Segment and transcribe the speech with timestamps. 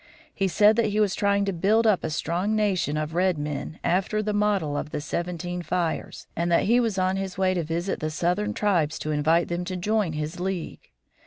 [0.33, 3.77] He said that he was trying to build up a strong nation of red men,
[3.83, 7.61] after the model of the Seventeen Fires, and that he was on his way to
[7.63, 10.89] visit the southern tribes to invite them to join his league.